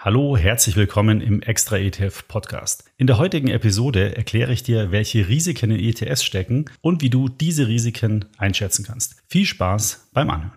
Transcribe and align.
Hallo, 0.00 0.36
herzlich 0.36 0.76
willkommen 0.76 1.20
im 1.20 1.42
Extra 1.42 1.76
ETF 1.76 2.28
Podcast. 2.28 2.84
In 2.98 3.08
der 3.08 3.18
heutigen 3.18 3.48
Episode 3.48 4.16
erkläre 4.16 4.52
ich 4.52 4.62
dir, 4.62 4.92
welche 4.92 5.26
Risiken 5.26 5.72
in 5.72 5.80
ETFs 5.80 6.22
stecken 6.22 6.66
und 6.80 7.02
wie 7.02 7.10
du 7.10 7.28
diese 7.28 7.66
Risiken 7.66 8.26
einschätzen 8.36 8.84
kannst. 8.86 9.16
Viel 9.26 9.44
Spaß 9.44 10.10
beim 10.12 10.30
Anhören. 10.30 10.52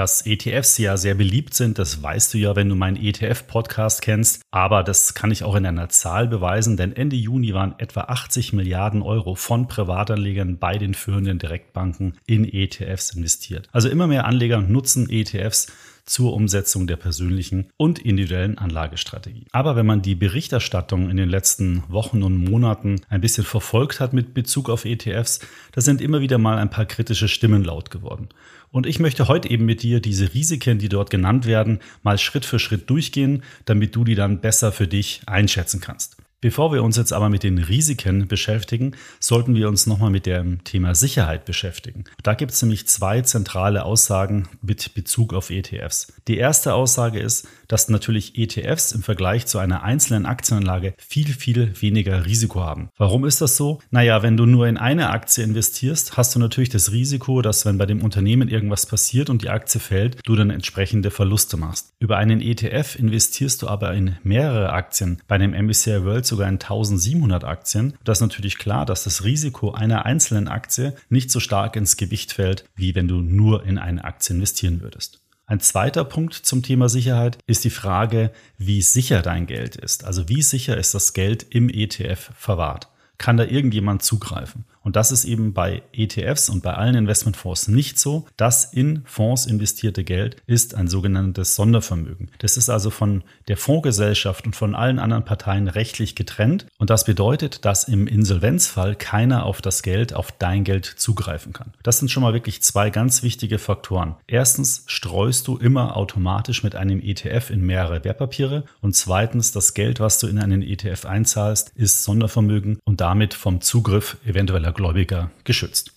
Dass 0.00 0.24
ETFs 0.24 0.78
ja 0.78 0.96
sehr 0.96 1.14
beliebt 1.14 1.52
sind, 1.52 1.78
das 1.78 2.02
weißt 2.02 2.32
du 2.32 2.38
ja, 2.38 2.56
wenn 2.56 2.70
du 2.70 2.74
meinen 2.74 2.96
ETF-Podcast 2.96 4.00
kennst. 4.00 4.40
Aber 4.50 4.82
das 4.82 5.12
kann 5.12 5.30
ich 5.30 5.44
auch 5.44 5.54
in 5.54 5.66
einer 5.66 5.90
Zahl 5.90 6.26
beweisen, 6.26 6.78
denn 6.78 6.96
Ende 6.96 7.16
Juni 7.16 7.52
waren 7.52 7.74
etwa 7.76 8.04
80 8.04 8.54
Milliarden 8.54 9.02
Euro 9.02 9.34
von 9.34 9.68
Privatanlegern 9.68 10.56
bei 10.56 10.78
den 10.78 10.94
führenden 10.94 11.38
Direktbanken 11.38 12.14
in 12.24 12.50
ETFs 12.50 13.10
investiert. 13.10 13.68
Also 13.72 13.90
immer 13.90 14.06
mehr 14.06 14.24
Anleger 14.24 14.62
nutzen 14.62 15.10
ETFs 15.10 15.66
zur 16.06 16.32
Umsetzung 16.32 16.86
der 16.86 16.96
persönlichen 16.96 17.68
und 17.76 17.98
individuellen 17.98 18.58
Anlagestrategie. 18.58 19.46
Aber 19.52 19.76
wenn 19.76 19.86
man 19.86 20.02
die 20.02 20.14
Berichterstattung 20.14 21.08
in 21.10 21.16
den 21.16 21.28
letzten 21.28 21.84
Wochen 21.88 22.22
und 22.22 22.36
Monaten 22.36 23.02
ein 23.08 23.20
bisschen 23.20 23.44
verfolgt 23.44 24.00
hat 24.00 24.12
mit 24.12 24.34
Bezug 24.34 24.70
auf 24.70 24.86
ETFs, 24.86 25.40
da 25.72 25.80
sind 25.80 26.00
immer 26.00 26.20
wieder 26.20 26.38
mal 26.38 26.58
ein 26.58 26.70
paar 26.70 26.86
kritische 26.86 27.28
Stimmen 27.28 27.62
laut 27.62 27.90
geworden. 27.90 28.28
Und 28.72 28.86
ich 28.86 29.00
möchte 29.00 29.26
heute 29.26 29.50
eben 29.50 29.64
mit 29.64 29.82
dir 29.82 30.00
diese 30.00 30.32
Risiken, 30.32 30.78
die 30.78 30.88
dort 30.88 31.10
genannt 31.10 31.44
werden, 31.44 31.80
mal 32.02 32.18
Schritt 32.18 32.44
für 32.44 32.58
Schritt 32.58 32.88
durchgehen, 32.88 33.42
damit 33.64 33.96
du 33.96 34.04
die 34.04 34.14
dann 34.14 34.40
besser 34.40 34.70
für 34.70 34.86
dich 34.86 35.22
einschätzen 35.26 35.80
kannst. 35.80 36.16
Bevor 36.42 36.72
wir 36.72 36.82
uns 36.82 36.96
jetzt 36.96 37.12
aber 37.12 37.28
mit 37.28 37.42
den 37.42 37.58
Risiken 37.58 38.26
beschäftigen, 38.26 38.92
sollten 39.18 39.54
wir 39.54 39.68
uns 39.68 39.86
nochmal 39.86 40.08
mit 40.08 40.24
dem 40.24 40.64
Thema 40.64 40.94
Sicherheit 40.94 41.44
beschäftigen. 41.44 42.04
Da 42.22 42.32
gibt 42.32 42.52
es 42.52 42.62
nämlich 42.62 42.88
zwei 42.88 43.20
zentrale 43.20 43.84
Aussagen 43.84 44.48
mit 44.62 44.94
Bezug 44.94 45.34
auf 45.34 45.50
ETFs. 45.50 46.14
Die 46.28 46.38
erste 46.38 46.72
Aussage 46.72 47.20
ist, 47.20 47.46
dass 47.68 47.90
natürlich 47.90 48.38
ETFs 48.38 48.92
im 48.92 49.02
Vergleich 49.02 49.44
zu 49.44 49.58
einer 49.58 49.82
einzelnen 49.82 50.24
Aktienanlage 50.24 50.94
viel, 50.96 51.26
viel 51.26 51.74
weniger 51.78 52.24
Risiko 52.24 52.62
haben. 52.62 52.88
Warum 52.96 53.26
ist 53.26 53.42
das 53.42 53.58
so? 53.58 53.80
Naja, 53.90 54.22
wenn 54.22 54.38
du 54.38 54.46
nur 54.46 54.66
in 54.66 54.78
eine 54.78 55.10
Aktie 55.10 55.44
investierst, 55.44 56.16
hast 56.16 56.34
du 56.34 56.38
natürlich 56.38 56.70
das 56.70 56.90
Risiko, 56.90 57.42
dass 57.42 57.66
wenn 57.66 57.76
bei 57.76 57.84
dem 57.84 58.02
Unternehmen 58.02 58.48
irgendwas 58.48 58.86
passiert 58.86 59.28
und 59.28 59.42
die 59.42 59.50
Aktie 59.50 59.78
fällt, 59.78 60.16
du 60.24 60.36
dann 60.36 60.48
entsprechende 60.48 61.10
Verluste 61.10 61.58
machst. 61.58 61.92
Über 61.98 62.16
einen 62.16 62.40
ETF 62.40 62.98
investierst 62.98 63.60
du 63.60 63.68
aber 63.68 63.92
in 63.92 64.16
mehrere 64.22 64.72
Aktien. 64.72 65.20
Bei 65.28 65.34
einem 65.34 65.52
MSCI 65.52 66.02
World 66.02 66.29
sogar 66.30 66.48
in 66.48 66.54
1700 66.54 67.44
Aktien. 67.44 67.94
Da 68.04 68.12
ist 68.12 68.20
natürlich 68.20 68.56
klar, 68.56 68.86
dass 68.86 69.04
das 69.04 69.24
Risiko 69.24 69.72
einer 69.72 70.06
einzelnen 70.06 70.48
Aktie 70.48 70.94
nicht 71.10 71.30
so 71.30 71.40
stark 71.40 71.76
ins 71.76 71.98
Gewicht 71.98 72.32
fällt, 72.32 72.64
wie 72.74 72.94
wenn 72.94 73.08
du 73.08 73.20
nur 73.20 73.64
in 73.64 73.76
eine 73.76 74.04
Aktie 74.04 74.34
investieren 74.34 74.80
würdest. 74.80 75.20
Ein 75.46 75.60
zweiter 75.60 76.04
Punkt 76.04 76.34
zum 76.34 76.62
Thema 76.62 76.88
Sicherheit 76.88 77.38
ist 77.46 77.64
die 77.64 77.70
Frage, 77.70 78.30
wie 78.56 78.82
sicher 78.82 79.20
dein 79.20 79.46
Geld 79.46 79.74
ist. 79.74 80.04
Also 80.04 80.28
wie 80.28 80.42
sicher 80.42 80.76
ist 80.76 80.94
das 80.94 81.12
Geld 81.12 81.44
im 81.50 81.68
ETF 81.68 82.30
verwahrt? 82.36 82.88
Kann 83.18 83.36
da 83.36 83.44
irgendjemand 83.44 84.02
zugreifen? 84.02 84.64
Und 84.82 84.96
das 84.96 85.12
ist 85.12 85.24
eben 85.24 85.52
bei 85.52 85.82
ETFs 85.92 86.48
und 86.48 86.62
bei 86.62 86.74
allen 86.74 86.94
Investmentfonds 86.94 87.68
nicht 87.68 87.98
so. 87.98 88.26
Das 88.36 88.64
in 88.64 89.02
Fonds 89.04 89.46
investierte 89.46 90.04
Geld 90.04 90.36
ist 90.46 90.74
ein 90.74 90.88
sogenanntes 90.88 91.54
Sondervermögen. 91.54 92.30
Das 92.38 92.56
ist 92.56 92.70
also 92.70 92.90
von 92.90 93.22
der 93.48 93.56
Fondsgesellschaft 93.56 94.46
und 94.46 94.56
von 94.56 94.74
allen 94.74 94.98
anderen 94.98 95.24
Parteien 95.24 95.68
rechtlich 95.68 96.14
getrennt. 96.14 96.66
Und 96.78 96.90
das 96.90 97.04
bedeutet, 97.04 97.64
dass 97.64 97.84
im 97.84 98.06
Insolvenzfall 98.06 98.96
keiner 98.96 99.44
auf 99.44 99.60
das 99.60 99.82
Geld, 99.82 100.14
auf 100.14 100.32
dein 100.32 100.64
Geld 100.64 100.86
zugreifen 100.86 101.52
kann. 101.52 101.72
Das 101.82 101.98
sind 101.98 102.10
schon 102.10 102.22
mal 102.22 102.32
wirklich 102.32 102.62
zwei 102.62 102.90
ganz 102.90 103.22
wichtige 103.22 103.58
Faktoren. 103.58 104.16
Erstens 104.26 104.84
streust 104.86 105.46
du 105.46 105.56
immer 105.56 105.96
automatisch 105.96 106.62
mit 106.62 106.74
einem 106.74 107.00
ETF 107.00 107.50
in 107.50 107.60
mehrere 107.60 108.02
Wertpapiere. 108.04 108.64
Und 108.80 108.94
zweitens, 108.94 109.52
das 109.52 109.74
Geld, 109.74 110.00
was 110.00 110.18
du 110.18 110.26
in 110.26 110.38
einen 110.38 110.62
ETF 110.62 111.04
einzahlst, 111.04 111.72
ist 111.74 112.04
Sondervermögen 112.04 112.78
und 112.84 113.00
damit 113.00 113.34
vom 113.34 113.60
Zugriff 113.60 114.16
eventueller 114.24 114.69
aller 114.70 114.72
Gläubiger 114.72 115.30
geschützt. 115.44 115.92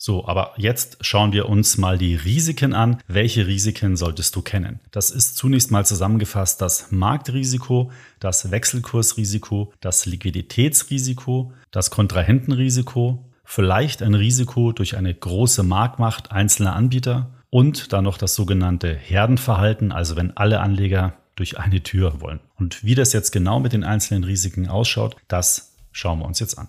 So, 0.00 0.28
aber 0.28 0.52
jetzt 0.56 0.98
schauen 1.00 1.32
wir 1.32 1.48
uns 1.48 1.76
mal 1.76 1.98
die 1.98 2.14
Risiken 2.14 2.72
an. 2.72 3.02
Welche 3.08 3.48
Risiken 3.48 3.96
solltest 3.96 4.36
du 4.36 4.42
kennen? 4.42 4.78
Das 4.92 5.10
ist 5.10 5.36
zunächst 5.36 5.72
mal 5.72 5.84
zusammengefasst 5.84 6.62
das 6.62 6.92
Marktrisiko, 6.92 7.90
das 8.20 8.52
Wechselkursrisiko, 8.52 9.72
das 9.80 10.06
Liquiditätsrisiko, 10.06 11.52
das 11.72 11.90
Kontrahentenrisiko, 11.90 13.28
vielleicht 13.42 14.02
ein 14.02 14.14
Risiko 14.14 14.70
durch 14.70 14.96
eine 14.96 15.12
große 15.12 15.64
Marktmacht 15.64 16.30
einzelner 16.30 16.76
Anbieter 16.76 17.32
und 17.50 17.92
dann 17.92 18.04
noch 18.04 18.18
das 18.18 18.36
sogenannte 18.36 18.94
Herdenverhalten, 18.94 19.90
also 19.90 20.14
wenn 20.14 20.36
alle 20.36 20.60
Anleger 20.60 21.14
durch 21.34 21.58
eine 21.58 21.82
Tür 21.82 22.20
wollen. 22.20 22.38
Und 22.54 22.84
wie 22.84 22.94
das 22.94 23.12
jetzt 23.12 23.32
genau 23.32 23.58
mit 23.58 23.72
den 23.72 23.82
einzelnen 23.82 24.22
Risiken 24.22 24.68
ausschaut, 24.68 25.16
das 25.26 25.74
schauen 25.90 26.20
wir 26.20 26.26
uns 26.26 26.38
jetzt 26.38 26.56
an. 26.56 26.68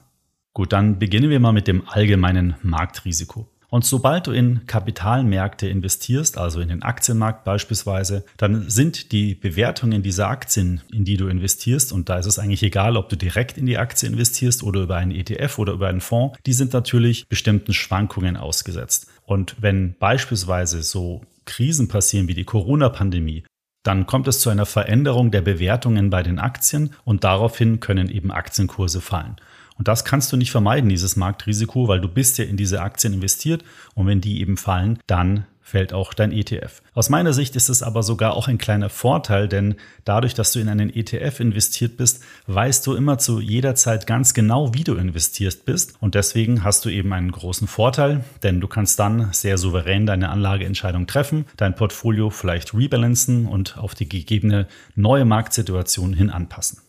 Gut, 0.59 0.73
dann 0.73 0.99
beginnen 0.99 1.29
wir 1.29 1.39
mal 1.39 1.53
mit 1.53 1.69
dem 1.69 1.87
allgemeinen 1.87 2.55
Marktrisiko. 2.63 3.47
Und 3.69 3.85
sobald 3.85 4.27
du 4.27 4.33
in 4.33 4.65
Kapitalmärkte 4.67 5.69
investierst, 5.69 6.37
also 6.37 6.59
in 6.59 6.67
den 6.67 6.83
Aktienmarkt 6.83 7.45
beispielsweise, 7.45 8.25
dann 8.35 8.69
sind 8.69 9.13
die 9.13 9.35
Bewertungen 9.35 10.03
dieser 10.03 10.27
Aktien, 10.27 10.81
in 10.91 11.05
die 11.05 11.15
du 11.15 11.29
investierst, 11.29 11.93
und 11.93 12.09
da 12.09 12.17
ist 12.17 12.25
es 12.25 12.39
eigentlich 12.39 12.61
egal, 12.61 12.97
ob 12.97 13.07
du 13.07 13.15
direkt 13.15 13.57
in 13.57 13.67
die 13.67 13.77
Aktie 13.77 14.09
investierst 14.09 14.61
oder 14.61 14.81
über 14.81 14.97
einen 14.97 15.11
ETF 15.11 15.59
oder 15.59 15.71
über 15.71 15.87
einen 15.87 16.01
Fonds, 16.01 16.37
die 16.45 16.51
sind 16.51 16.73
natürlich 16.73 17.29
bestimmten 17.29 17.71
Schwankungen 17.73 18.35
ausgesetzt. 18.35 19.07
Und 19.23 19.55
wenn 19.61 19.95
beispielsweise 19.97 20.83
so 20.83 21.21
Krisen 21.45 21.87
passieren 21.87 22.27
wie 22.27 22.33
die 22.33 22.43
Corona-Pandemie, 22.43 23.45
dann 23.83 24.07
kommt 24.07 24.27
es 24.27 24.41
zu 24.41 24.49
einer 24.49 24.65
Veränderung 24.65 25.31
der 25.31 25.41
Bewertungen 25.41 26.09
bei 26.09 26.21
den 26.21 26.37
Aktien 26.37 26.89
und 27.05 27.23
daraufhin 27.23 27.79
können 27.79 28.09
eben 28.09 28.29
Aktienkurse 28.29 28.99
fallen. 28.99 29.37
Und 29.79 29.87
das 29.87 30.03
kannst 30.03 30.31
du 30.31 30.37
nicht 30.37 30.51
vermeiden, 30.51 30.89
dieses 30.89 31.15
Marktrisiko, 31.15 31.87
weil 31.87 32.01
du 32.01 32.09
bist 32.09 32.37
ja 32.37 32.43
in 32.43 32.57
diese 32.57 32.81
Aktien 32.81 33.13
investiert 33.13 33.63
und 33.95 34.07
wenn 34.07 34.19
die 34.19 34.41
eben 34.41 34.57
fallen, 34.57 34.99
dann 35.07 35.45
fällt 35.61 35.93
auch 35.93 36.13
dein 36.13 36.33
ETF. 36.33 36.81
Aus 36.93 37.09
meiner 37.09 37.31
Sicht 37.31 37.55
ist 37.55 37.69
es 37.69 37.81
aber 37.81 38.03
sogar 38.03 38.33
auch 38.33 38.47
ein 38.49 38.57
kleiner 38.57 38.89
Vorteil, 38.89 39.47
denn 39.47 39.75
dadurch, 40.03 40.33
dass 40.33 40.51
du 40.51 40.59
in 40.59 40.67
einen 40.67 40.93
ETF 40.93 41.39
investiert 41.39 41.95
bist, 41.95 42.23
weißt 42.47 42.85
du 42.85 42.93
immer 42.93 43.19
zu 43.19 43.39
jeder 43.39 43.75
Zeit 43.75 44.05
ganz 44.05 44.33
genau, 44.33 44.73
wie 44.73 44.83
du 44.83 44.95
investiert 44.95 45.63
bist 45.63 45.93
und 46.01 46.15
deswegen 46.15 46.63
hast 46.63 46.83
du 46.83 46.89
eben 46.89 47.13
einen 47.13 47.31
großen 47.31 47.67
Vorteil, 47.67 48.23
denn 48.43 48.59
du 48.59 48.67
kannst 48.67 48.99
dann 48.99 49.31
sehr 49.31 49.57
souverän 49.57 50.05
deine 50.05 50.29
Anlageentscheidung 50.29 51.07
treffen, 51.07 51.45
dein 51.55 51.75
Portfolio 51.75 52.31
vielleicht 52.31 52.73
rebalancen 52.73 53.45
und 53.45 53.77
auf 53.77 53.95
die 53.95 54.09
gegebene 54.09 54.67
neue 54.95 55.23
Marktsituation 55.23 56.13
hin 56.13 56.31
anpassen. 56.31 56.79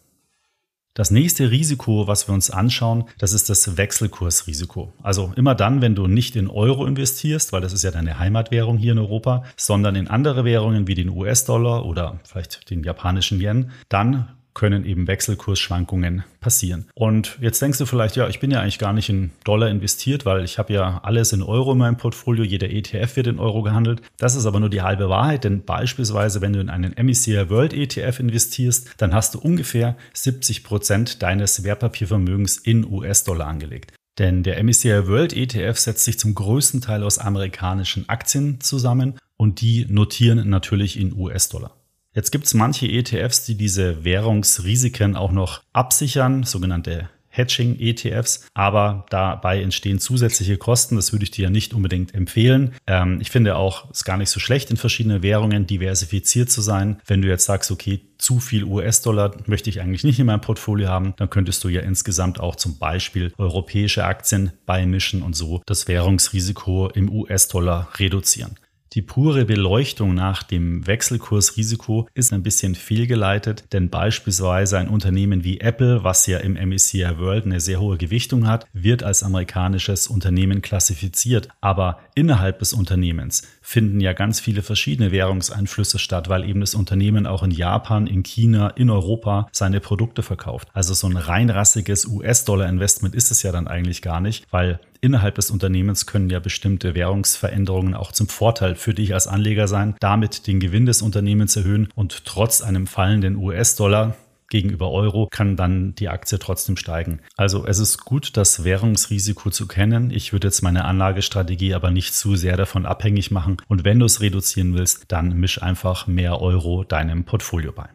Das 0.94 1.12
nächste 1.12 1.52
Risiko, 1.52 2.08
was 2.08 2.26
wir 2.26 2.34
uns 2.34 2.50
anschauen, 2.50 3.04
das 3.16 3.32
ist 3.32 3.48
das 3.48 3.76
Wechselkursrisiko. 3.76 4.92
Also 5.02 5.32
immer 5.36 5.54
dann, 5.54 5.80
wenn 5.80 5.94
du 5.94 6.08
nicht 6.08 6.34
in 6.34 6.48
Euro 6.48 6.84
investierst, 6.84 7.52
weil 7.52 7.60
das 7.60 7.72
ist 7.72 7.84
ja 7.84 7.92
deine 7.92 8.18
Heimatwährung 8.18 8.76
hier 8.76 8.92
in 8.92 8.98
Europa, 8.98 9.44
sondern 9.56 9.94
in 9.94 10.08
andere 10.08 10.44
Währungen 10.44 10.88
wie 10.88 10.96
den 10.96 11.10
US-Dollar 11.10 11.86
oder 11.86 12.18
vielleicht 12.24 12.70
den 12.70 12.82
japanischen 12.82 13.40
Yen, 13.40 13.70
dann 13.88 14.30
können 14.54 14.84
eben 14.84 15.06
Wechselkursschwankungen 15.06 16.24
passieren. 16.40 16.86
Und 16.94 17.38
jetzt 17.40 17.60
denkst 17.62 17.78
du 17.78 17.86
vielleicht, 17.86 18.16
ja, 18.16 18.28
ich 18.28 18.40
bin 18.40 18.50
ja 18.50 18.60
eigentlich 18.60 18.78
gar 18.78 18.92
nicht 18.92 19.08
in 19.08 19.30
Dollar 19.44 19.68
investiert, 19.68 20.26
weil 20.26 20.44
ich 20.44 20.58
habe 20.58 20.72
ja 20.72 21.00
alles 21.02 21.32
in 21.32 21.42
Euro 21.42 21.72
in 21.72 21.78
meinem 21.78 21.96
Portfolio, 21.96 22.44
jeder 22.44 22.70
ETF 22.70 23.16
wird 23.16 23.26
in 23.26 23.38
Euro 23.38 23.62
gehandelt. 23.62 24.02
Das 24.18 24.34
ist 24.34 24.46
aber 24.46 24.60
nur 24.60 24.70
die 24.70 24.82
halbe 24.82 25.08
Wahrheit, 25.08 25.44
denn 25.44 25.64
beispielsweise, 25.64 26.40
wenn 26.40 26.52
du 26.52 26.60
in 26.60 26.70
einen 26.70 26.94
MSCI 27.00 27.50
World 27.50 27.72
ETF 27.72 28.20
investierst, 28.20 28.90
dann 28.98 29.14
hast 29.14 29.34
du 29.34 29.38
ungefähr 29.38 29.96
70 30.14 30.64
Prozent 30.64 31.22
deines 31.22 31.64
Wertpapiervermögens 31.64 32.56
in 32.56 32.90
US-Dollar 32.90 33.46
angelegt. 33.46 33.92
Denn 34.18 34.42
der 34.42 34.62
MSCI 34.62 35.06
World 35.06 35.32
ETF 35.34 35.78
setzt 35.78 36.04
sich 36.04 36.18
zum 36.18 36.34
größten 36.34 36.80
Teil 36.80 37.02
aus 37.04 37.18
amerikanischen 37.18 38.08
Aktien 38.08 38.60
zusammen 38.60 39.18
und 39.36 39.62
die 39.62 39.86
notieren 39.88 40.50
natürlich 40.50 40.98
in 41.00 41.16
US-Dollar. 41.16 41.79
Jetzt 42.14 42.32
gibt 42.32 42.46
es 42.46 42.54
manche 42.54 42.86
ETFs, 42.86 43.44
die 43.44 43.54
diese 43.54 44.04
Währungsrisiken 44.04 45.14
auch 45.14 45.30
noch 45.30 45.62
absichern, 45.72 46.42
sogenannte 46.42 47.08
Hedging-ETFs, 47.30 48.48
aber 48.54 49.06
dabei 49.10 49.62
entstehen 49.62 50.00
zusätzliche 50.00 50.56
Kosten. 50.56 50.96
Das 50.96 51.12
würde 51.12 51.22
ich 51.22 51.30
dir 51.30 51.44
ja 51.44 51.50
nicht 51.50 51.72
unbedingt 51.72 52.14
empfehlen. 52.14 52.74
Ähm, 52.86 53.20
ich 53.20 53.30
finde 53.30 53.56
auch, 53.56 53.88
es 53.90 53.98
ist 53.98 54.04
gar 54.04 54.16
nicht 54.16 54.30
so 54.30 54.40
schlecht, 54.40 54.70
in 54.70 54.76
verschiedene 54.76 55.22
Währungen 55.22 55.66
diversifiziert 55.66 56.50
zu 56.50 56.60
sein. 56.60 57.00
Wenn 57.06 57.22
du 57.22 57.28
jetzt 57.28 57.44
sagst, 57.44 57.70
okay, 57.70 58.00
zu 58.18 58.40
viel 58.40 58.64
US-Dollar 58.64 59.36
möchte 59.46 59.70
ich 59.70 59.80
eigentlich 59.80 60.04
nicht 60.04 60.18
in 60.18 60.26
meinem 60.26 60.40
Portfolio 60.40 60.88
haben, 60.88 61.14
dann 61.16 61.30
könntest 61.30 61.62
du 61.64 61.68
ja 61.68 61.80
insgesamt 61.80 62.40
auch 62.40 62.56
zum 62.56 62.78
Beispiel 62.78 63.32
europäische 63.38 64.04
Aktien 64.04 64.52
beimischen 64.66 65.22
und 65.22 65.34
so 65.34 65.62
das 65.66 65.86
Währungsrisiko 65.88 66.88
im 66.88 67.10
US-Dollar 67.10 67.88
reduzieren. 67.98 68.56
Die 68.92 69.02
pure 69.02 69.44
Beleuchtung 69.44 70.14
nach 70.14 70.42
dem 70.42 70.84
Wechselkursrisiko 70.84 72.08
ist 72.12 72.32
ein 72.32 72.42
bisschen 72.42 72.74
fehlgeleitet, 72.74 73.72
denn 73.72 73.88
beispielsweise 73.88 74.78
ein 74.78 74.88
Unternehmen 74.88 75.44
wie 75.44 75.60
Apple, 75.60 76.02
was 76.02 76.26
ja 76.26 76.38
im 76.38 76.54
MSCI 76.54 77.18
World 77.18 77.44
eine 77.44 77.60
sehr 77.60 77.80
hohe 77.80 77.98
Gewichtung 77.98 78.48
hat, 78.48 78.66
wird 78.72 79.04
als 79.04 79.22
amerikanisches 79.22 80.08
Unternehmen 80.08 80.60
klassifiziert. 80.60 81.50
Aber 81.60 82.00
innerhalb 82.16 82.58
des 82.58 82.72
Unternehmens 82.72 83.42
finden 83.62 84.00
ja 84.00 84.12
ganz 84.12 84.40
viele 84.40 84.62
verschiedene 84.62 85.12
Währungseinflüsse 85.12 86.00
statt, 86.00 86.28
weil 86.28 86.44
eben 86.48 86.58
das 86.58 86.74
Unternehmen 86.74 87.28
auch 87.28 87.44
in 87.44 87.52
Japan, 87.52 88.08
in 88.08 88.24
China, 88.24 88.70
in 88.70 88.90
Europa 88.90 89.46
seine 89.52 89.78
Produkte 89.78 90.24
verkauft. 90.24 90.66
Also 90.72 90.94
so 90.94 91.06
ein 91.06 91.16
reinrassiges 91.16 92.06
US-Dollar-Investment 92.06 93.14
ist 93.14 93.30
es 93.30 93.44
ja 93.44 93.52
dann 93.52 93.68
eigentlich 93.68 94.02
gar 94.02 94.20
nicht, 94.20 94.46
weil 94.50 94.80
innerhalb 95.00 95.34
des 95.36 95.50
Unternehmens 95.50 96.06
können 96.06 96.30
ja 96.30 96.40
bestimmte 96.40 96.94
Währungsveränderungen 96.94 97.94
auch 97.94 98.12
zum 98.12 98.28
Vorteil 98.28 98.74
für 98.74 98.94
dich 98.94 99.14
als 99.14 99.26
Anleger 99.26 99.68
sein, 99.68 99.94
damit 100.00 100.46
den 100.46 100.60
Gewinn 100.60 100.86
des 100.86 101.02
Unternehmens 101.02 101.56
erhöhen 101.56 101.88
und 101.94 102.24
trotz 102.24 102.62
einem 102.62 102.86
fallenden 102.86 103.36
US-Dollar 103.36 104.16
gegenüber 104.50 104.90
Euro 104.90 105.28
kann 105.30 105.56
dann 105.56 105.94
die 105.94 106.08
Aktie 106.08 106.38
trotzdem 106.38 106.76
steigen. 106.76 107.20
Also 107.36 107.66
es 107.66 107.78
ist 107.78 108.04
gut, 108.04 108.36
das 108.36 108.64
Währungsrisiko 108.64 109.50
zu 109.50 109.66
kennen. 109.66 110.10
Ich 110.10 110.32
würde 110.32 110.48
jetzt 110.48 110.62
meine 110.62 110.84
Anlagestrategie 110.84 111.72
aber 111.72 111.90
nicht 111.90 112.14
zu 112.14 112.36
sehr 112.36 112.56
davon 112.56 112.84
abhängig 112.84 113.30
machen. 113.30 113.56
Und 113.68 113.84
wenn 113.84 114.00
du 114.00 114.06
es 114.06 114.20
reduzieren 114.20 114.74
willst, 114.74 115.04
dann 115.08 115.38
misch 115.38 115.62
einfach 115.62 116.06
mehr 116.06 116.40
Euro 116.42 116.84
deinem 116.84 117.24
Portfolio 117.24 117.72
bei. 117.72 117.88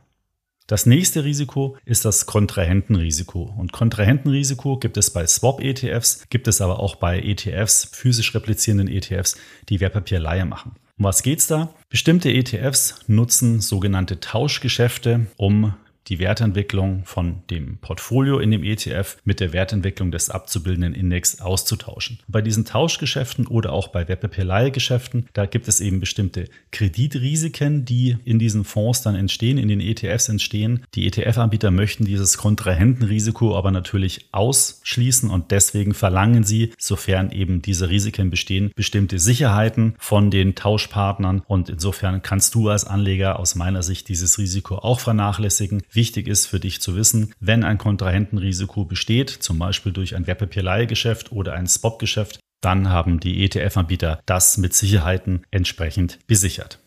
Das 0.67 0.87
nächste 0.87 1.23
Risiko 1.23 1.77
ist 1.85 2.05
das 2.05 2.25
Kontrahentenrisiko. 2.25 3.53
Und 3.55 3.71
Kontrahentenrisiko 3.71 4.77
gibt 4.79 4.97
es 4.97 5.11
bei 5.11 5.27
Swap-ETFs, 5.27 6.27
gibt 6.29 6.47
es 6.47 6.59
aber 6.59 6.79
auch 6.79 6.95
bei 6.95 7.19
ETFs, 7.19 7.85
physisch 7.91 8.33
replizierenden 8.33 8.87
ETFs, 8.87 9.37
die 9.69 9.79
Wertpapierleihe 9.79 10.45
machen. 10.45 10.71
Um 10.97 11.05
was 11.05 11.21
geht's 11.21 11.45
da? 11.45 11.75
Bestimmte 11.89 12.31
ETFs 12.31 12.95
nutzen 13.05 13.61
sogenannte 13.61 14.19
Tauschgeschäfte, 14.19 15.27
um 15.37 15.75
die 16.07 16.19
Wertentwicklung 16.19 17.03
von 17.05 17.41
dem 17.49 17.77
Portfolio 17.77 18.39
in 18.39 18.51
dem 18.51 18.63
ETF 18.63 19.17
mit 19.25 19.39
der 19.39 19.53
Wertentwicklung 19.53 20.11
des 20.11 20.29
abzubildenden 20.29 20.93
Index 20.93 21.41
auszutauschen. 21.41 22.19
Bei 22.27 22.41
diesen 22.41 22.65
Tauschgeschäften 22.65 23.47
oder 23.47 23.73
auch 23.73 23.87
bei 23.87 24.07
Wertpapierleihgeschäften, 24.07 25.27
da 25.33 25.45
gibt 25.45 25.67
es 25.67 25.81
eben 25.81 25.99
bestimmte 25.99 26.47
Kreditrisiken, 26.71 27.85
die 27.85 28.17
in 28.25 28.39
diesen 28.39 28.63
Fonds 28.63 29.01
dann 29.01 29.15
entstehen, 29.15 29.57
in 29.57 29.67
den 29.67 29.79
ETFs 29.79 30.29
entstehen. 30.29 30.83
Die 30.93 31.07
ETF-Anbieter 31.07 31.71
möchten 31.71 32.05
dieses 32.05 32.37
Kontrahentenrisiko 32.37 33.57
aber 33.57 33.71
natürlich 33.71 34.27
ausschließen 34.31 35.29
und 35.29 35.51
deswegen 35.51 35.93
verlangen 35.93 36.43
sie, 36.43 36.73
sofern 36.77 37.31
eben 37.31 37.61
diese 37.61 37.89
Risiken 37.89 38.29
bestehen, 38.29 38.71
bestimmte 38.75 39.19
Sicherheiten 39.19 39.95
von 39.97 40.29
den 40.29 40.55
Tauschpartnern 40.55 41.41
und 41.47 41.69
insofern 41.69 42.21
kannst 42.21 42.55
du 42.55 42.69
als 42.69 42.85
Anleger 42.85 43.39
aus 43.39 43.55
meiner 43.55 43.83
Sicht 43.83 44.09
dieses 44.09 44.37
Risiko 44.37 44.75
auch 44.75 44.99
vernachlässigen 44.99 45.81
Wichtig 45.95 46.27
ist 46.27 46.45
für 46.45 46.59
dich 46.59 46.81
zu 46.81 46.95
wissen, 46.95 47.33
wenn 47.39 47.63
ein 47.63 47.77
Kontrahentenrisiko 47.77 48.85
besteht, 48.85 49.29
zum 49.29 49.59
Beispiel 49.59 49.93
durch 49.93 50.15
ein 50.15 50.27
Wertpapierleihgeschäft 50.27 51.31
oder 51.31 51.53
ein 51.53 51.67
Swap-Geschäft, 51.67 52.39
dann 52.61 52.89
haben 52.89 53.19
die 53.19 53.43
ETF-Anbieter 53.45 54.19
das 54.25 54.57
mit 54.57 54.73
Sicherheiten 54.73 55.43
entsprechend 55.51 56.19
besichert. 56.27 56.79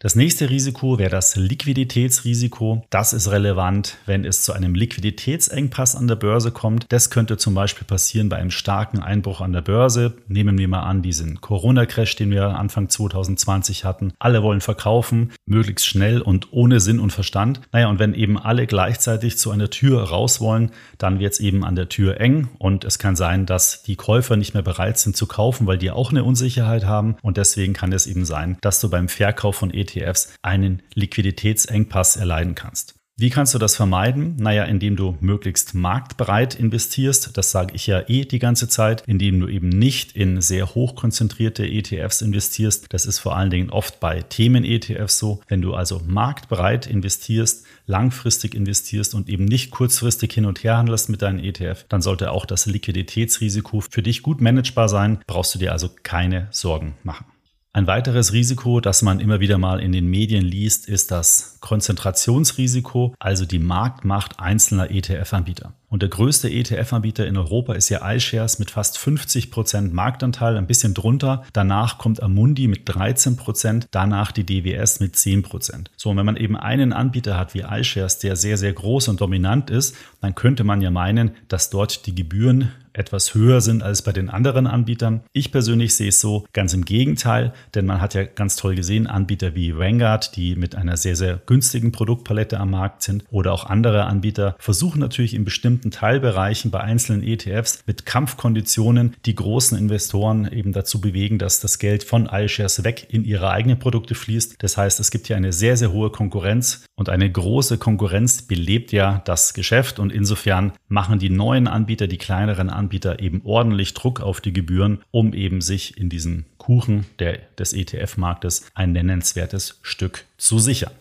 Das 0.00 0.14
nächste 0.14 0.48
Risiko 0.48 0.96
wäre 1.00 1.10
das 1.10 1.34
Liquiditätsrisiko. 1.34 2.86
Das 2.88 3.12
ist 3.12 3.32
relevant, 3.32 3.96
wenn 4.06 4.24
es 4.24 4.42
zu 4.42 4.52
einem 4.52 4.76
Liquiditätsengpass 4.76 5.96
an 5.96 6.06
der 6.06 6.14
Börse 6.14 6.52
kommt. 6.52 6.86
Das 6.90 7.10
könnte 7.10 7.36
zum 7.36 7.54
Beispiel 7.54 7.84
passieren 7.84 8.28
bei 8.28 8.36
einem 8.36 8.52
starken 8.52 9.00
Einbruch 9.00 9.40
an 9.40 9.52
der 9.52 9.62
Börse. 9.62 10.14
Nehmen 10.28 10.56
wir 10.56 10.68
mal 10.68 10.84
an, 10.84 11.02
diesen 11.02 11.40
Corona-Crash, 11.40 12.14
den 12.14 12.30
wir 12.30 12.44
Anfang 12.44 12.88
2020 12.88 13.84
hatten. 13.84 14.12
Alle 14.20 14.44
wollen 14.44 14.60
verkaufen, 14.60 15.32
möglichst 15.46 15.88
schnell 15.88 16.22
und 16.22 16.52
ohne 16.52 16.78
Sinn 16.78 17.00
und 17.00 17.12
Verstand. 17.12 17.60
Naja, 17.72 17.88
und 17.88 17.98
wenn 17.98 18.14
eben 18.14 18.38
alle 18.38 18.68
gleichzeitig 18.68 19.36
zu 19.36 19.50
einer 19.50 19.68
Tür 19.68 20.00
raus 20.04 20.40
wollen, 20.40 20.70
dann 20.98 21.18
wird 21.18 21.32
es 21.32 21.40
eben 21.40 21.64
an 21.64 21.74
der 21.74 21.88
Tür 21.88 22.20
eng 22.20 22.46
und 22.58 22.84
es 22.84 23.00
kann 23.00 23.16
sein, 23.16 23.46
dass 23.46 23.82
die 23.82 23.96
Käufer 23.96 24.36
nicht 24.36 24.54
mehr 24.54 24.62
bereit 24.62 24.96
sind 24.96 25.16
zu 25.16 25.26
kaufen, 25.26 25.66
weil 25.66 25.78
die 25.78 25.90
auch 25.90 26.12
eine 26.12 26.22
Unsicherheit 26.22 26.84
haben. 26.84 27.16
Und 27.20 27.36
deswegen 27.36 27.72
kann 27.72 27.92
es 27.92 28.06
eben 28.06 28.24
sein, 28.24 28.58
dass 28.60 28.78
du 28.78 28.88
beim 28.88 29.08
Verkauf 29.08 29.56
von 29.56 29.74
ETFs 29.74 29.87
ETFs 29.88 30.34
einen 30.42 30.82
Liquiditätsengpass 30.94 32.16
erleiden 32.16 32.54
kannst. 32.54 32.94
Wie 33.20 33.30
kannst 33.30 33.52
du 33.52 33.58
das 33.58 33.74
vermeiden? 33.74 34.36
Naja, 34.38 34.62
indem 34.62 34.94
du 34.94 35.16
möglichst 35.20 35.74
marktbereit 35.74 36.54
investierst. 36.54 37.36
Das 37.36 37.50
sage 37.50 37.74
ich 37.74 37.88
ja 37.88 38.04
eh 38.06 38.24
die 38.24 38.38
ganze 38.38 38.68
Zeit. 38.68 39.02
Indem 39.08 39.40
du 39.40 39.48
eben 39.48 39.70
nicht 39.70 40.12
in 40.12 40.40
sehr 40.40 40.76
hoch 40.76 40.94
konzentrierte 40.94 41.66
ETFs 41.66 42.22
investierst. 42.22 42.86
Das 42.90 43.06
ist 43.06 43.18
vor 43.18 43.36
allen 43.36 43.50
Dingen 43.50 43.70
oft 43.70 43.98
bei 43.98 44.22
Themen-ETFs 44.22 45.18
so. 45.18 45.40
Wenn 45.48 45.62
du 45.62 45.74
also 45.74 46.00
marktbereit 46.06 46.86
investierst, 46.86 47.66
langfristig 47.86 48.54
investierst 48.54 49.16
und 49.16 49.28
eben 49.28 49.46
nicht 49.46 49.72
kurzfristig 49.72 50.32
hin 50.32 50.44
und 50.44 50.62
her 50.62 50.76
handelst 50.76 51.08
mit 51.08 51.20
deinen 51.20 51.40
ETF, 51.40 51.86
dann 51.88 52.02
sollte 52.02 52.30
auch 52.30 52.46
das 52.46 52.66
Liquiditätsrisiko 52.66 53.80
für 53.80 54.02
dich 54.02 54.22
gut 54.22 54.40
managebar 54.40 54.88
sein. 54.88 55.18
Brauchst 55.26 55.56
du 55.56 55.58
dir 55.58 55.72
also 55.72 55.90
keine 56.04 56.46
Sorgen 56.52 56.94
machen. 57.02 57.24
Ein 57.72 57.86
weiteres 57.86 58.32
Risiko, 58.32 58.80
das 58.80 59.02
man 59.02 59.20
immer 59.20 59.40
wieder 59.40 59.58
mal 59.58 59.80
in 59.80 59.92
den 59.92 60.06
Medien 60.06 60.44
liest, 60.44 60.88
ist 60.88 61.10
das 61.10 61.58
Konzentrationsrisiko, 61.60 63.14
also 63.18 63.44
die 63.44 63.58
Marktmacht 63.58 64.40
einzelner 64.40 64.90
ETF-Anbieter. 64.90 65.74
Und 65.88 66.02
der 66.02 66.10
größte 66.10 66.50
ETF-Anbieter 66.50 67.26
in 67.26 67.36
Europa 67.36 67.72
ist 67.72 67.88
ja 67.88 68.08
iShares 68.10 68.58
mit 68.58 68.70
fast 68.70 68.98
50 68.98 69.50
Prozent 69.50 69.92
Marktanteil, 69.94 70.56
ein 70.56 70.66
bisschen 70.66 70.92
drunter. 70.92 71.44
Danach 71.52 71.98
kommt 71.98 72.22
Amundi 72.22 72.68
mit 72.68 72.88
13%, 72.88 73.36
Prozent, 73.36 73.88
danach 73.90 74.30
die 74.32 74.44
DWS 74.44 75.00
mit 75.00 75.14
10%. 75.14 75.42
Prozent. 75.42 75.90
So, 75.96 76.10
und 76.10 76.16
wenn 76.18 76.26
man 76.26 76.36
eben 76.36 76.56
einen 76.56 76.92
Anbieter 76.92 77.38
hat 77.38 77.54
wie 77.54 77.64
iShares, 77.68 78.18
der 78.18 78.36
sehr, 78.36 78.58
sehr 78.58 78.72
groß 78.72 79.08
und 79.08 79.20
dominant 79.20 79.70
ist, 79.70 79.96
dann 80.20 80.34
könnte 80.34 80.64
man 80.64 80.82
ja 80.82 80.90
meinen, 80.90 81.32
dass 81.48 81.70
dort 81.70 82.06
die 82.06 82.14
Gebühren 82.14 82.70
etwas 82.98 83.34
höher 83.34 83.60
sind 83.60 83.82
als 83.82 84.02
bei 84.02 84.12
den 84.12 84.28
anderen 84.28 84.66
Anbietern. 84.66 85.22
Ich 85.32 85.52
persönlich 85.52 85.94
sehe 85.94 86.08
es 86.08 86.20
so 86.20 86.46
ganz 86.52 86.74
im 86.74 86.84
Gegenteil, 86.84 87.52
denn 87.74 87.86
man 87.86 88.00
hat 88.00 88.14
ja 88.14 88.24
ganz 88.24 88.56
toll 88.56 88.74
gesehen, 88.74 89.06
Anbieter 89.06 89.54
wie 89.54 89.76
Vanguard, 89.76 90.34
die 90.36 90.56
mit 90.56 90.74
einer 90.74 90.96
sehr, 90.96 91.16
sehr 91.16 91.40
günstigen 91.46 91.92
Produktpalette 91.92 92.58
am 92.58 92.70
Markt 92.70 93.02
sind 93.02 93.24
oder 93.30 93.52
auch 93.52 93.64
andere 93.66 94.06
Anbieter 94.06 94.56
versuchen 94.58 94.98
natürlich 94.98 95.34
in 95.34 95.44
bestimmten 95.44 95.77
Teilbereichen 95.80 96.70
bei 96.70 96.80
einzelnen 96.80 97.22
ETFs 97.22 97.82
mit 97.86 98.04
Kampfkonditionen 98.04 99.16
die 99.24 99.34
großen 99.34 99.78
Investoren 99.78 100.50
eben 100.50 100.72
dazu 100.72 101.00
bewegen, 101.00 101.38
dass 101.38 101.60
das 101.60 101.78
Geld 101.78 102.04
von 102.04 102.26
iShares 102.26 102.84
weg 102.84 103.06
in 103.10 103.24
ihre 103.24 103.50
eigenen 103.50 103.78
Produkte 103.78 104.14
fließt. 104.14 104.56
Das 104.58 104.76
heißt, 104.76 105.00
es 105.00 105.10
gibt 105.10 105.28
hier 105.28 105.36
eine 105.36 105.52
sehr, 105.52 105.76
sehr 105.76 105.92
hohe 105.92 106.10
Konkurrenz 106.10 106.84
und 106.94 107.08
eine 107.08 107.30
große 107.30 107.78
Konkurrenz 107.78 108.42
belebt 108.42 108.92
ja 108.92 109.22
das 109.24 109.54
Geschäft 109.54 109.98
und 109.98 110.12
insofern 110.12 110.72
machen 110.88 111.18
die 111.18 111.30
neuen 111.30 111.68
Anbieter, 111.68 112.06
die 112.06 112.18
kleineren 112.18 112.70
Anbieter, 112.70 112.88
Anbieter 112.88 113.20
eben 113.20 113.42
ordentlich 113.44 113.94
Druck 113.94 114.20
auf 114.20 114.40
die 114.40 114.52
Gebühren, 114.52 115.02
um 115.10 115.32
eben 115.34 115.60
sich 115.60 115.98
in 115.98 116.08
diesen 116.08 116.46
Kuchen 116.58 117.06
der, 117.18 117.38
des 117.58 117.72
ETF-Marktes 117.72 118.66
ein 118.74 118.92
nennenswertes 118.92 119.78
Stück 119.82 120.24
zu 120.36 120.58
sichern. 120.58 120.92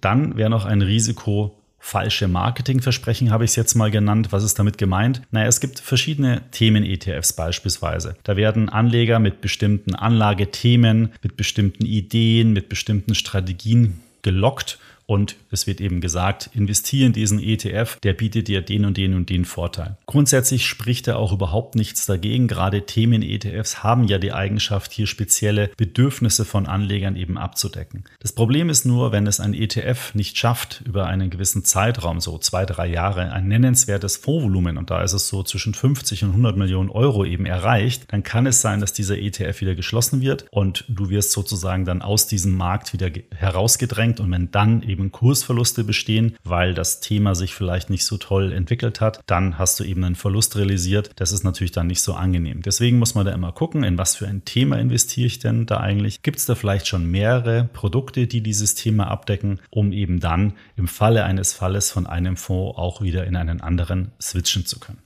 Dann 0.00 0.36
wäre 0.36 0.48
noch 0.48 0.64
ein 0.64 0.80
Risiko 0.80 1.58
falsche 1.78 2.28
Marketingversprechen, 2.28 3.30
habe 3.30 3.44
ich 3.44 3.50
es 3.50 3.56
jetzt 3.56 3.74
mal 3.74 3.90
genannt. 3.90 4.28
Was 4.30 4.44
ist 4.44 4.58
damit 4.58 4.78
gemeint? 4.78 5.22
Naja, 5.30 5.46
es 5.46 5.60
gibt 5.60 5.80
verschiedene 5.80 6.42
Themen-ETFs 6.50 7.32
beispielsweise. 7.32 8.16
Da 8.24 8.36
werden 8.36 8.68
Anleger 8.68 9.18
mit 9.18 9.40
bestimmten 9.40 9.94
Anlagethemen, 9.94 11.12
mit 11.22 11.36
bestimmten 11.36 11.86
Ideen, 11.86 12.52
mit 12.52 12.68
bestimmten 12.68 13.14
Strategien 13.14 14.00
gelockt 14.22 14.78
und 15.08 15.36
es 15.50 15.66
wird 15.66 15.80
eben 15.80 16.02
gesagt, 16.02 16.50
investiere 16.52 17.06
in 17.06 17.14
diesen 17.14 17.42
ETF, 17.42 17.98
der 18.02 18.12
bietet 18.12 18.46
dir 18.46 18.60
den 18.60 18.84
und 18.84 18.98
den 18.98 19.14
und 19.14 19.30
den 19.30 19.46
Vorteil. 19.46 19.96
Grundsätzlich 20.04 20.66
spricht 20.66 21.08
er 21.08 21.18
auch 21.18 21.32
überhaupt 21.32 21.76
nichts 21.76 22.04
dagegen. 22.04 22.46
Gerade 22.46 22.84
Themen-ETFs 22.84 23.82
haben 23.82 24.04
ja 24.04 24.18
die 24.18 24.34
Eigenschaft, 24.34 24.92
hier 24.92 25.06
spezielle 25.06 25.70
Bedürfnisse 25.78 26.44
von 26.44 26.66
Anlegern 26.66 27.16
eben 27.16 27.38
abzudecken. 27.38 28.04
Das 28.20 28.32
Problem 28.32 28.68
ist 28.68 28.84
nur, 28.84 29.10
wenn 29.10 29.26
es 29.26 29.40
ein 29.40 29.54
ETF 29.54 30.14
nicht 30.14 30.36
schafft, 30.36 30.82
über 30.84 31.06
einen 31.06 31.30
gewissen 31.30 31.64
Zeitraum, 31.64 32.20
so 32.20 32.36
zwei, 32.36 32.66
drei 32.66 32.88
Jahre, 32.88 33.32
ein 33.32 33.48
nennenswertes 33.48 34.18
Fondsvolumen, 34.18 34.76
und 34.76 34.90
da 34.90 35.00
ist 35.00 35.14
es 35.14 35.28
so 35.28 35.42
zwischen 35.42 35.72
50 35.72 36.24
und 36.24 36.30
100 36.30 36.58
Millionen 36.58 36.90
Euro 36.90 37.24
eben 37.24 37.46
erreicht, 37.46 38.04
dann 38.08 38.22
kann 38.22 38.46
es 38.46 38.60
sein, 38.60 38.80
dass 38.80 38.92
dieser 38.92 39.16
ETF 39.16 39.62
wieder 39.62 39.74
geschlossen 39.74 40.20
wird 40.20 40.44
und 40.50 40.84
du 40.88 41.08
wirst 41.08 41.32
sozusagen 41.32 41.86
dann 41.86 42.02
aus 42.02 42.26
diesem 42.26 42.54
Markt 42.54 42.92
wieder 42.92 43.10
herausgedrängt 43.34 44.20
und 44.20 44.30
wenn 44.30 44.50
dann 44.50 44.82
eben 44.82 44.97
eben 44.98 45.12
Kursverluste 45.12 45.84
bestehen, 45.84 46.36
weil 46.44 46.74
das 46.74 47.00
Thema 47.00 47.34
sich 47.34 47.54
vielleicht 47.54 47.90
nicht 47.90 48.04
so 48.04 48.16
toll 48.16 48.52
entwickelt 48.52 49.00
hat, 49.00 49.20
dann 49.26 49.58
hast 49.58 49.78
du 49.80 49.84
eben 49.84 50.04
einen 50.04 50.16
Verlust 50.16 50.56
realisiert. 50.56 51.10
Das 51.16 51.32
ist 51.32 51.44
natürlich 51.44 51.72
dann 51.72 51.86
nicht 51.86 52.02
so 52.02 52.14
angenehm. 52.14 52.62
Deswegen 52.62 52.98
muss 52.98 53.14
man 53.14 53.24
da 53.24 53.32
immer 53.32 53.52
gucken, 53.52 53.84
in 53.84 53.98
was 53.98 54.16
für 54.16 54.26
ein 54.26 54.44
Thema 54.44 54.78
investiere 54.78 55.26
ich 55.26 55.38
denn 55.38 55.66
da 55.66 55.78
eigentlich? 55.78 56.22
Gibt 56.22 56.38
es 56.38 56.46
da 56.46 56.54
vielleicht 56.54 56.88
schon 56.88 57.10
mehrere 57.10 57.68
Produkte, 57.72 58.26
die 58.26 58.42
dieses 58.42 58.74
Thema 58.74 59.08
abdecken, 59.08 59.60
um 59.70 59.92
eben 59.92 60.20
dann 60.20 60.54
im 60.76 60.88
Falle 60.88 61.24
eines 61.24 61.52
Falles 61.52 61.90
von 61.90 62.06
einem 62.06 62.36
Fonds 62.36 62.76
auch 62.76 63.00
wieder 63.00 63.26
in 63.26 63.36
einen 63.36 63.60
anderen 63.60 64.12
switchen 64.20 64.66
zu 64.66 64.80
können? 64.80 64.98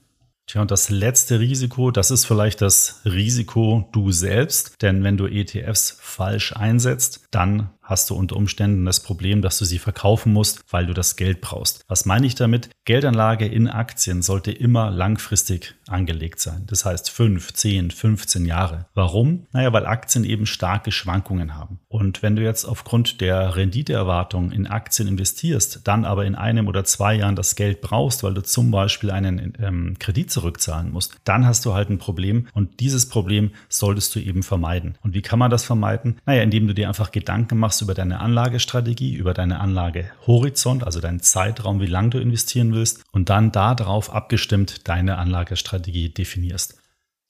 Tja, 0.45 0.61
und 0.61 0.71
das 0.71 0.89
letzte 0.89 1.39
Risiko, 1.39 1.89
das 1.91 2.11
ist 2.11 2.25
vielleicht 2.25 2.61
das 2.61 3.01
Risiko 3.05 3.87
du 3.93 4.11
selbst. 4.11 4.81
Denn 4.81 5.03
wenn 5.03 5.15
du 5.15 5.25
ETFs 5.25 5.97
falsch 6.01 6.53
einsetzt, 6.53 7.25
dann 7.31 7.69
hast 7.83 8.09
du 8.09 8.15
unter 8.15 8.37
Umständen 8.37 8.85
das 8.85 9.01
Problem, 9.01 9.41
dass 9.41 9.59
du 9.59 9.65
sie 9.65 9.79
verkaufen 9.79 10.33
musst, 10.33 10.63
weil 10.71 10.85
du 10.85 10.93
das 10.93 11.17
Geld 11.17 11.41
brauchst. 11.41 11.83
Was 11.87 12.05
meine 12.05 12.25
ich 12.25 12.35
damit? 12.35 12.69
Geldanlage 12.85 13.45
in 13.45 13.67
Aktien 13.67 14.21
sollte 14.21 14.51
immer 14.51 14.89
langfristig 14.89 15.75
angelegt 15.87 16.39
sein. 16.39 16.63
Das 16.67 16.85
heißt 16.85 17.09
5, 17.09 17.53
10, 17.53 17.91
15 17.91 18.45
Jahre. 18.45 18.87
Warum? 18.93 19.47
Naja, 19.51 19.71
weil 19.73 19.85
Aktien 19.85 20.23
eben 20.23 20.45
starke 20.45 20.91
Schwankungen 20.91 21.55
haben. 21.55 21.79
Und 21.89 22.23
wenn 22.23 22.35
du 22.35 22.41
jetzt 22.41 22.65
aufgrund 22.65 23.21
der 23.21 23.55
Renditeerwartung 23.55 24.51
in 24.51 24.67
Aktien 24.67 25.07
investierst, 25.07 25.81
dann 25.83 26.05
aber 26.05 26.25
in 26.25 26.35
einem 26.35 26.67
oder 26.67 26.83
zwei 26.85 27.15
Jahren 27.15 27.35
das 27.35 27.55
Geld 27.55 27.81
brauchst, 27.81 28.23
weil 28.23 28.33
du 28.33 28.41
zum 28.41 28.71
Beispiel 28.71 29.11
einen 29.11 29.53
ähm, 29.61 29.97
Kredit 29.99 30.31
zurückzahlen 30.31 30.91
musst, 30.91 31.17
dann 31.25 31.45
hast 31.45 31.65
du 31.65 31.73
halt 31.73 31.89
ein 31.89 31.97
Problem 31.97 32.47
und 32.53 32.79
dieses 32.79 33.09
Problem 33.09 33.51
solltest 33.69 34.15
du 34.15 34.19
eben 34.19 34.43
vermeiden. 34.43 34.97
Und 35.01 35.13
wie 35.13 35.21
kann 35.21 35.39
man 35.39 35.51
das 35.51 35.63
vermeiden? 35.65 36.19
Naja, 36.25 36.43
indem 36.43 36.67
du 36.67 36.73
dir 36.73 36.87
einfach 36.87 37.11
Gedanken 37.11 37.57
machst 37.57 37.72
über 37.81 37.93
deine 37.93 38.19
Anlagestrategie, 38.19 39.13
über 39.15 39.33
deine 39.33 39.59
Anlagehorizont, 39.59 40.83
also 40.83 40.99
deinen 40.99 41.21
Zeitraum, 41.21 41.81
wie 41.81 41.87
lange 41.87 42.11
du 42.11 42.19
investieren 42.19 42.73
willst 42.73 43.03
und 43.11 43.29
dann 43.29 43.51
darauf 43.51 44.13
abgestimmt 44.13 44.87
deine 44.87 45.17
Anlagestrategie 45.17 46.09
definierst. 46.09 46.77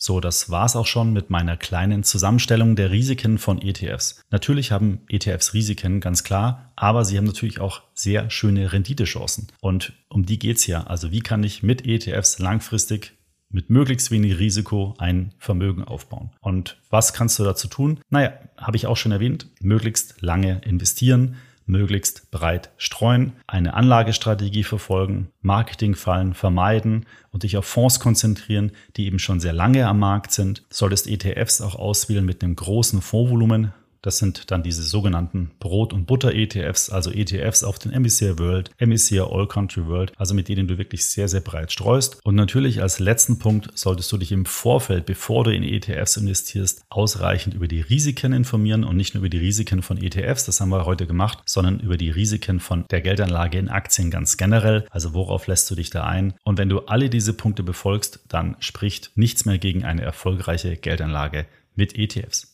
So, 0.05 0.19
das 0.19 0.49
war's 0.49 0.75
auch 0.75 0.85
schon 0.85 1.13
mit 1.13 1.29
meiner 1.29 1.55
kleinen 1.55 2.03
Zusammenstellung 2.03 2.75
der 2.75 2.91
Risiken 2.91 3.37
von 3.37 3.61
ETFs. 3.61 4.21
Natürlich 4.31 4.73
haben 4.73 4.99
ETFs 5.07 5.53
Risiken, 5.53 6.01
ganz 6.01 6.25
klar, 6.25 6.73
aber 6.75 7.05
sie 7.05 7.17
haben 7.17 7.23
natürlich 7.23 7.61
auch 7.61 7.83
sehr 7.93 8.29
schöne 8.29 8.73
Renditechancen. 8.73 9.47
Und 9.61 9.93
um 10.09 10.25
die 10.25 10.39
geht's 10.39 10.67
ja. 10.67 10.83
Also 10.83 11.13
wie 11.13 11.21
kann 11.21 11.41
ich 11.43 11.63
mit 11.63 11.87
ETFs 11.87 12.39
langfristig 12.39 13.13
mit 13.53 13.69
möglichst 13.69 14.11
wenig 14.11 14.39
Risiko 14.39 14.95
ein 14.97 15.33
Vermögen 15.37 15.83
aufbauen. 15.83 16.31
Und 16.41 16.77
was 16.89 17.13
kannst 17.13 17.39
du 17.39 17.43
dazu 17.43 17.67
tun? 17.69 17.99
Naja, 18.09 18.33
habe 18.57 18.75
ich 18.75 18.87
auch 18.87 18.97
schon 18.97 19.13
erwähnt, 19.13 19.47
möglichst 19.61 20.21
lange 20.21 20.59
investieren, 20.65 21.37
möglichst 21.65 22.29
breit 22.31 22.71
streuen, 22.77 23.33
eine 23.47 23.73
Anlagestrategie 23.73 24.63
verfolgen, 24.63 25.29
Marketingfallen 25.41 26.33
vermeiden 26.33 27.05
und 27.31 27.43
dich 27.43 27.55
auf 27.55 27.65
Fonds 27.65 27.99
konzentrieren, 27.99 28.71
die 28.97 29.05
eben 29.05 29.19
schon 29.19 29.39
sehr 29.39 29.53
lange 29.53 29.87
am 29.87 29.99
Markt 29.99 30.33
sind. 30.33 30.63
Solltest 30.69 31.07
ETFs 31.07 31.61
auch 31.61 31.75
auswählen 31.75 32.25
mit 32.25 32.43
einem 32.43 32.55
großen 32.55 33.01
Fondsvolumen, 33.01 33.71
das 34.03 34.17
sind 34.17 34.51
dann 34.51 34.61
diese 34.61 34.83
sogenannten 34.83 35.51
Brot- 35.59 35.93
und 35.93 36.05
Butter-ETFs, 36.05 36.89
also 36.89 37.09
ETFs 37.09 37.63
auf 37.63 37.79
den 37.79 37.91
MSCI 37.91 38.37
World, 38.37 38.69
MSCI 38.79 39.21
All 39.21 39.47
Country 39.47 39.87
World, 39.87 40.11
also 40.17 40.35
mit 40.35 40.49
denen 40.49 40.67
du 40.67 40.77
wirklich 40.77 41.05
sehr, 41.05 41.27
sehr 41.27 41.39
breit 41.39 41.71
streust. 41.71 42.19
Und 42.23 42.35
natürlich 42.35 42.81
als 42.81 42.99
letzten 42.99 43.39
Punkt 43.39 43.69
solltest 43.75 44.11
du 44.11 44.17
dich 44.17 44.31
im 44.31 44.45
Vorfeld, 44.45 45.05
bevor 45.05 45.45
du 45.45 45.51
in 45.51 45.63
ETFs 45.63 46.17
investierst, 46.17 46.83
ausreichend 46.89 47.55
über 47.55 47.67
die 47.67 47.81
Risiken 47.81 48.33
informieren 48.33 48.83
und 48.83 48.97
nicht 48.97 49.15
nur 49.15 49.21
über 49.21 49.29
die 49.29 49.37
Risiken 49.37 49.81
von 49.81 49.97
ETFs, 49.97 50.45
das 50.45 50.59
haben 50.59 50.69
wir 50.69 50.85
heute 50.85 51.07
gemacht, 51.07 51.39
sondern 51.45 51.79
über 51.79 51.95
die 51.95 52.09
Risiken 52.09 52.59
von 52.59 52.85
der 52.91 53.01
Geldanlage 53.01 53.57
in 53.57 53.69
Aktien 53.69 54.11
ganz 54.11 54.35
generell. 54.35 54.85
Also 54.91 55.13
worauf 55.13 55.47
lässt 55.47 55.71
du 55.71 55.75
dich 55.75 55.89
da 55.89 56.03
ein? 56.03 56.33
Und 56.43 56.57
wenn 56.57 56.69
du 56.69 56.79
alle 56.79 57.09
diese 57.09 57.33
Punkte 57.33 57.63
befolgst, 57.63 58.19
dann 58.27 58.57
spricht 58.59 59.11
nichts 59.15 59.45
mehr 59.45 59.57
gegen 59.57 59.85
eine 59.85 60.01
erfolgreiche 60.01 60.75
Geldanlage 60.75 61.45
mit 61.75 61.97
ETFs. 61.97 62.52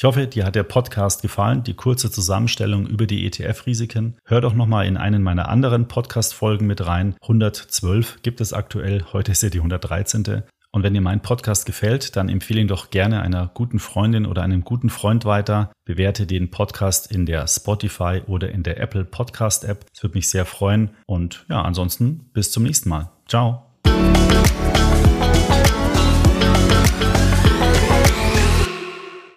Ich 0.00 0.04
hoffe, 0.04 0.26
dir 0.26 0.46
hat 0.46 0.54
der 0.54 0.62
Podcast 0.62 1.20
gefallen, 1.20 1.62
die 1.62 1.74
kurze 1.74 2.10
Zusammenstellung 2.10 2.86
über 2.86 3.06
die 3.06 3.26
ETF-Risiken. 3.26 4.16
Hör 4.24 4.40
doch 4.40 4.54
nochmal 4.54 4.86
in 4.86 4.96
einen 4.96 5.22
meiner 5.22 5.50
anderen 5.50 5.88
Podcast-Folgen 5.88 6.66
mit 6.66 6.86
rein. 6.86 7.16
112 7.20 8.22
gibt 8.22 8.40
es 8.40 8.54
aktuell, 8.54 9.04
heute 9.12 9.32
ist 9.32 9.42
ja 9.42 9.50
die 9.50 9.58
113. 9.58 10.44
Und 10.72 10.82
wenn 10.82 10.94
dir 10.94 11.02
mein 11.02 11.20
Podcast 11.20 11.66
gefällt, 11.66 12.16
dann 12.16 12.30
empfehle 12.30 12.62
ihn 12.62 12.68
doch 12.68 12.88
gerne 12.88 13.20
einer 13.20 13.50
guten 13.52 13.78
Freundin 13.78 14.24
oder 14.24 14.40
einem 14.40 14.64
guten 14.64 14.88
Freund 14.88 15.26
weiter. 15.26 15.70
Bewerte 15.84 16.26
den 16.26 16.50
Podcast 16.50 17.12
in 17.12 17.26
der 17.26 17.46
Spotify 17.46 18.22
oder 18.26 18.50
in 18.50 18.62
der 18.62 18.80
Apple 18.80 19.04
Podcast 19.04 19.66
App. 19.66 19.84
Es 19.94 20.02
würde 20.02 20.14
mich 20.14 20.30
sehr 20.30 20.46
freuen. 20.46 20.96
Und 21.04 21.44
ja, 21.50 21.60
ansonsten 21.60 22.30
bis 22.32 22.52
zum 22.52 22.62
nächsten 22.62 22.88
Mal. 22.88 23.10
Ciao. 23.28 23.66